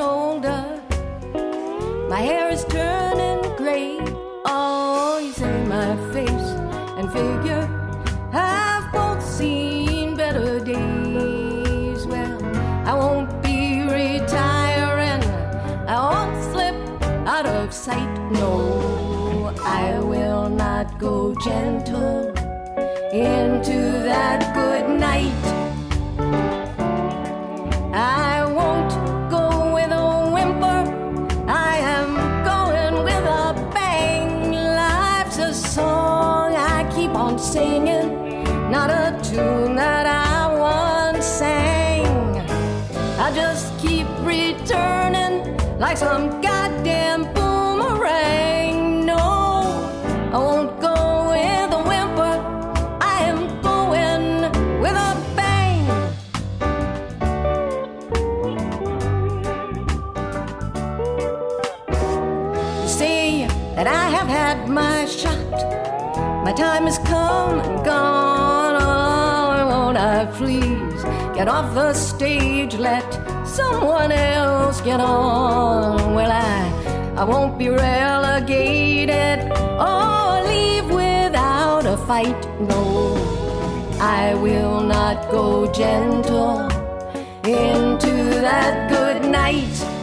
[0.00, 0.55] Older.
[66.56, 68.76] time has come and gone.
[68.80, 71.02] Oh, won't I please
[71.36, 72.74] get off the stage?
[72.76, 73.06] Let
[73.46, 76.14] someone else get on.
[76.14, 82.40] Well, I, I won't be relegated or leave without a fight.
[82.60, 83.14] No,
[84.00, 86.62] I will not go gentle
[87.44, 89.95] into that good night.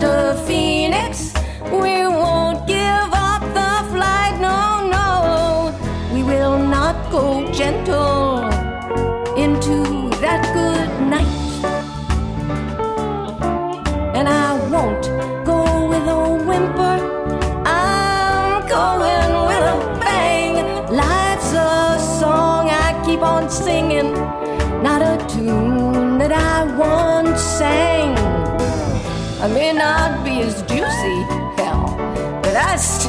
[0.00, 1.39] the phoenix.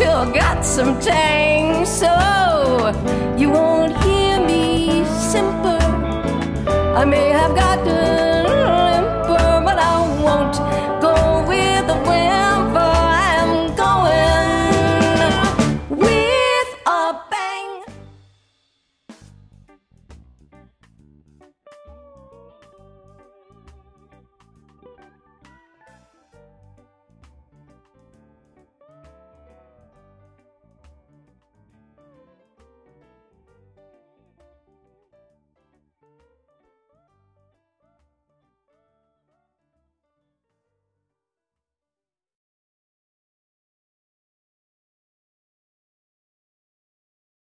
[0.02, 2.12] still got some tang, so
[3.38, 5.78] you won't hear me simper.
[7.02, 8.01] I may have got to